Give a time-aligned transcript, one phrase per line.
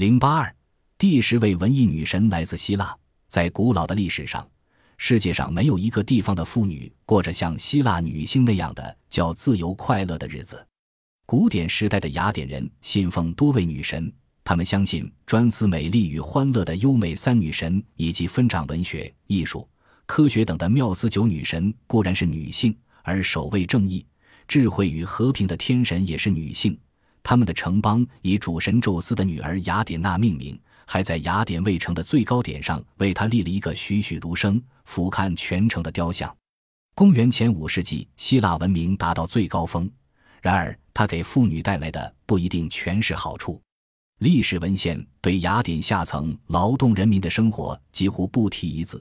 [0.00, 0.56] 零八二，
[0.96, 2.96] 第十位文艺女神来自希腊。
[3.28, 4.48] 在古老的历史上，
[4.96, 10.66] 世界上没有一个地方的妇女过着像希腊女性那样的叫自由快乐的日子。
[11.26, 14.10] 古典时代的雅典人信奉多位女神，
[14.42, 19.68] 他们相信专司美丽与欢乐的优美三女神，以及分掌文学、艺术、
[20.06, 24.06] 科学等的缪斯九女神固然是女性，而守卫正义、
[24.48, 26.74] 智慧与和平的天神也是女性。
[27.22, 30.58] 他们的城邦以主神宙斯的女儿雅典娜命名。
[30.92, 36.36] 还在雅典卫城的最高点上为他立了一个栩栩如生、俯瞰全城的雕像。
[36.96, 39.88] 公元前五世纪，希腊文明达到最高峰。
[40.42, 43.62] 然而，它给妇女带来的不一定全是好处。
[44.18, 49.00] 历史文献对雅典下层劳动人民的生活几乎不提一字，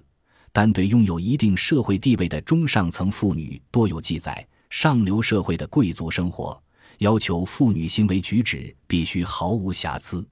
[0.51, 4.47] 但对拥有一定社会地位的中上层妇女多有记载。
[4.69, 6.61] 上流社会的贵族生活
[6.99, 10.25] 要求妇女行为举止必须毫无瑕疵。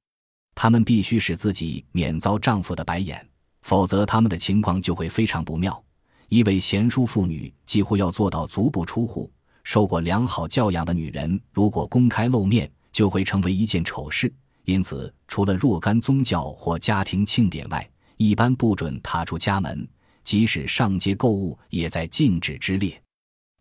[0.55, 3.27] 她们必须使自己免遭丈夫的白眼，
[3.61, 5.83] 否则她们的情况就会非常不妙。
[6.29, 9.31] 一位贤淑妇女几乎要做到足不出户。
[9.63, 14.33] 受过良好教养的女人，如果公开露面，就会成为一件丑事。
[14.63, 19.87] 因此，除了若干宗教或家庭庆典外，一般不准踏出家门，
[20.23, 23.01] 即使上街购物也在禁止之列，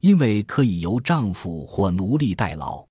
[0.00, 2.86] 因为可以由丈夫或奴隶代劳。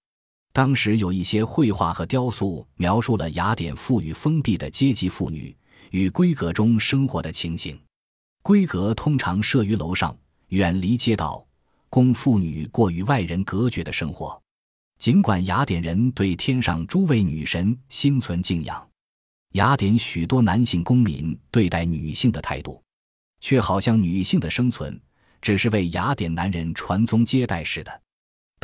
[0.55, 5.53] 当时有一些绘画和雕塑描述了雅典富裕封闭的阶级妇女
[5.91, 7.77] 与闺阁中生活的情形。
[8.41, 10.17] 闺阁通常设于楼上，
[10.47, 11.45] 远离街道，
[11.89, 14.41] 供妇女过与外人隔绝的生活。
[14.97, 18.89] 尽管雅典人对天上诸位女神心存敬仰，
[19.55, 22.81] 雅典许多男性公民对待女性的态度，
[23.41, 24.97] 却好像女性的生存
[25.41, 28.01] 只是为雅典男人传宗接代似的。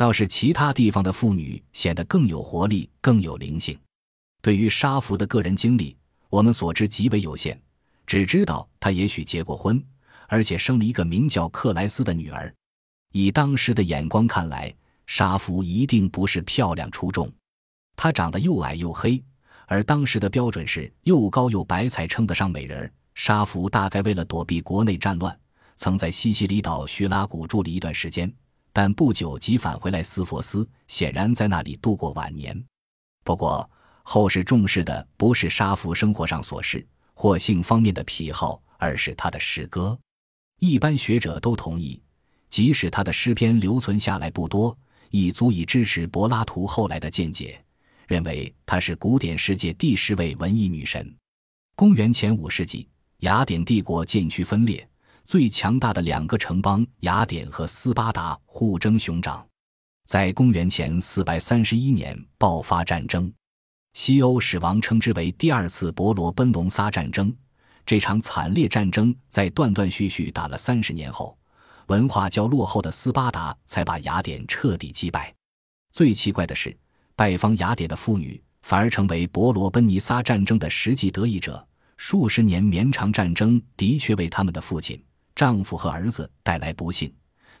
[0.02, 3.78] 倒是其他地方的妇女显得更有活力、更有灵性。
[4.40, 5.96] 对于沙弗的个人经历，
[6.28, 7.56] 我们所知极为有限，
[8.04, 9.80] 只知道她也许结过婚，
[10.26, 12.52] 而且生了一个名叫克莱斯的女儿。
[13.12, 14.74] 以当时的眼光看来，
[15.06, 17.32] 沙弗一定不是漂亮出众。
[17.94, 19.22] 她长得又矮又黑，
[19.68, 22.92] 而当时的标准是又高又白才称得上美人。
[23.14, 25.38] 沙弗大概为了躲避国内战乱，
[25.76, 28.28] 曾在西西里岛叙拉古住了一段时间。
[28.72, 32.64] 但不久即返回来斯佛斯，显然在那里度过晚年。
[33.22, 33.68] 不过
[34.02, 36.84] 后世重视的不是沙弗生活上琐事
[37.14, 39.98] 或性方面的癖好，而是他的诗歌。
[40.58, 42.00] 一般学者都同意，
[42.50, 44.76] 即使他的诗篇留存下来不多，
[45.10, 47.62] 已足以支持柏拉图后来的见解，
[48.08, 51.14] 认为她是古典世界第十位文艺女神。
[51.74, 54.88] 公元前五世纪，雅典帝国渐趋分裂。
[55.24, 59.46] 最强大的两个城邦雅典和斯巴达互争熊掌，
[60.06, 63.32] 在公元前四百三十一年爆发战争，
[63.94, 67.34] 西欧史王称之为第二次伯罗奔龙撒战争。
[67.86, 71.36] 这场惨烈战争在断断续续打了三十年后，
[71.86, 75.34] 文化较落后的斯巴达才把雅典彻底击败。
[75.92, 76.76] 最奇怪的是，
[77.16, 81.66] 拜访雅典的妇女反而成为伯罗奔尼撒战争的实际得益者。
[81.96, 85.00] 数十年绵长战争的确为他们的父亲。
[85.34, 87.12] 丈夫和儿子带来不幸，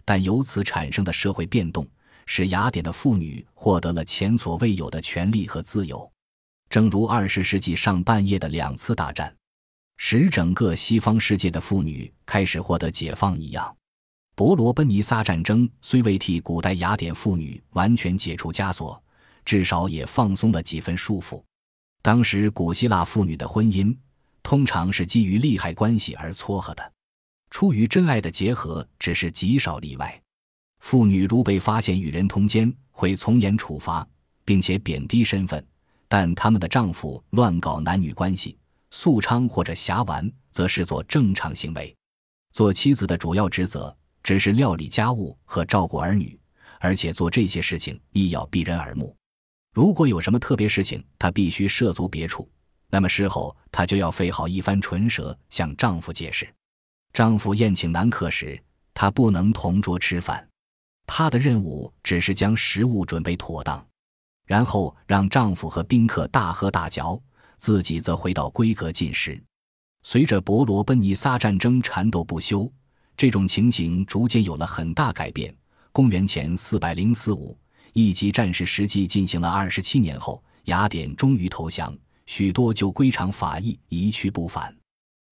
[0.04, 1.86] 但由此产生的社会变动，
[2.26, 6.10] 使雅典的妇女获得了前所未有的权利和自由。
[6.68, 9.34] 正如二十世纪上半叶的两次大战，
[9.98, 13.76] 使整个西方世界的妇女开始获得解放一样，
[14.34, 19.02] 伯罗奔尼撒战争虽未替古代雅典妇女完全解除枷锁，
[19.44, 21.42] 至少也放松了几分束缚。
[22.00, 23.94] 当时古希腊妇女的婚姻
[24.42, 26.92] 通常是基于利害关系而撮合的。
[27.52, 30.20] 出于真爱的结合只是极少例外。
[30.80, 34.08] 妇女如被发现与人通奸，会从严处罚，
[34.42, 35.62] 并且贬低身份；
[36.08, 38.56] 但他们的丈夫乱搞男女关系、
[38.90, 41.94] 宿娼或者侠玩，则视作正常行为。
[42.52, 46.40] 做妻子的主要职责只是料理家务和照顾儿女，
[46.80, 49.14] 而且做这些事情亦要避人耳目。
[49.74, 52.50] 如果有什么特别事情，她必须涉足别处，
[52.88, 56.48] 那么事后她就要费好一番唇舌向丈夫解释。
[57.12, 58.58] 丈夫宴请男客时，
[58.94, 60.48] 她不能同桌吃饭。
[61.06, 63.86] 她的任务只是将食物准备妥当，
[64.46, 67.20] 然后让丈夫和宾客大喝大嚼，
[67.58, 69.38] 自己则回到闺阁进食。
[70.02, 72.72] 随着伯罗奔尼撒战争缠斗不休，
[73.14, 75.54] 这种情形逐渐有了很大改变。
[75.92, 77.54] 公元前四百零四五，
[77.92, 81.94] 一级战事实际进行了二十七年后，雅典终于投降，
[82.24, 84.74] 许多旧归场法役一去不返。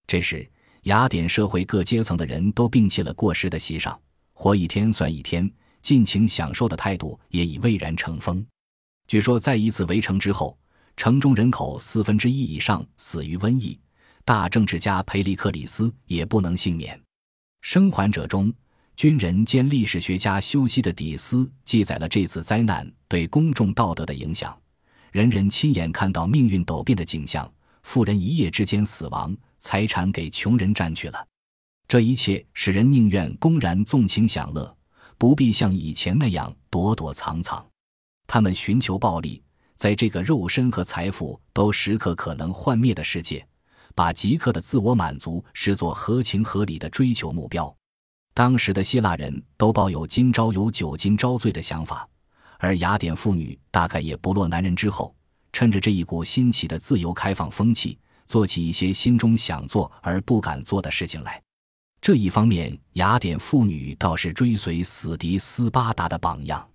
[0.05, 0.47] 这时。
[0.83, 3.99] 雅典社会各阶层的人都摒弃了过时的习尚，
[4.33, 5.49] 活一天算一天，
[5.79, 8.43] 尽情享受的态度也已蔚然成风。
[9.07, 10.57] 据说，在一次围城之后，
[10.97, 13.79] 城中人口四分之一以上死于瘟疫，
[14.25, 16.99] 大政治家培利克里斯也不能幸免。
[17.61, 18.51] 生还者中，
[18.95, 24.57] 军人兼历史学家修昔的底斯记载了这次灾难对公众道德的影响。
[25.11, 27.47] 人人亲眼看到命运陡变的景象：
[27.83, 31.27] 富人一夜之间死亡，财产给穷人占去了。
[31.87, 34.75] 这一切使人宁愿公然纵情享乐，
[35.17, 37.65] 不必像以前那样躲躲藏藏。
[38.25, 39.41] 他们寻求暴利，
[39.75, 43.45] 在这个肉身和财富都时刻可能幻灭的世界，
[43.93, 47.73] 把即刻的自我满足视作合情合理的追求目标。
[48.33, 52.07] 当时的希腊人都抱有“今朝有酒今朝醉”的想法，
[52.57, 55.13] 而雅典妇女大概也不落男人之后，
[55.51, 57.99] 趁着这一股新起的自由开放风气，
[58.31, 61.41] 做起一些心中想做而不敢做的事情来。
[61.99, 66.65] 这一方面，雅典妇女倒是追随死敌斯巴达的榜样，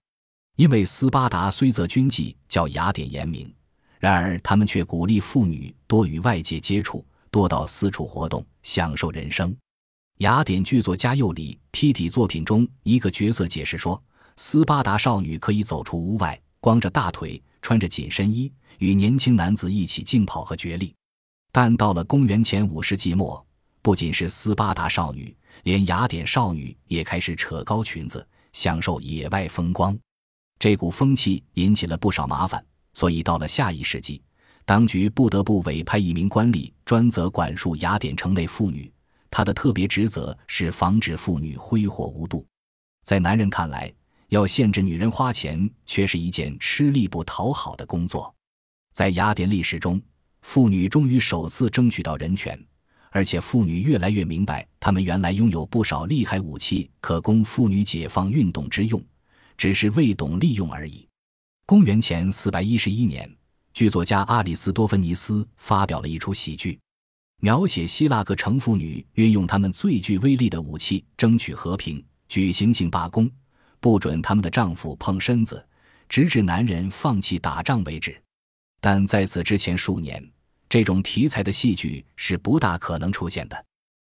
[0.57, 3.51] 因为斯巴达虽则军纪较雅典严明，
[3.99, 9.57] 然而他们却鼓励妇女多与外界接触，多到四处活动，享受人生。
[10.19, 14.01] 雅典剧作家尤里批底作品中一个角色解释说，
[14.37, 20.95] 斯巴达少女可以走出屋外，光着大腿，穿着紧身衣，与年轻男子一起竞跑和角力。
[21.59, 23.43] 但到了公元前五世纪末。
[23.81, 29.99] 不仅是斯巴达少女，连雅典少女也开始扯高裙子，享受野外风光。
[30.59, 32.63] 这股风气引起了不少麻烦，
[32.93, 34.21] 所以到了下一世纪，
[34.67, 38.93] 当局不得不委派一名官吏专责管束雅典城内妇女。
[39.31, 42.45] 他的特别职责是防止妇女挥霍无度。
[43.03, 43.91] 在男人看来，
[44.29, 48.35] 要限制女人花钱，却是一件吃力不讨好的工作。
[48.93, 49.99] 在雅典历史中，
[50.47, 52.57] 妇女终于首次争取到人权。
[53.11, 59.03] 而且妇女越来越明白，她们原来拥有不少厉害武器，可供妇女解放运动之用，
[59.59, 61.07] 只是未懂利用而已。
[61.67, 63.29] 公元前四百一十一年，
[63.75, 66.79] 剧作家阿里斯多芬尼斯发表了一出喜剧，
[67.41, 73.29] 描写希腊各城妇女运用他们最具威力的武器争取和平，举行性罢工，
[73.81, 75.67] 不准他们的丈夫碰身子，
[76.09, 78.17] 直至男人放弃打仗为止。
[78.81, 80.25] 但在此之前数年。
[80.77, 83.65] 这种题材的戏剧是不大可能出现的。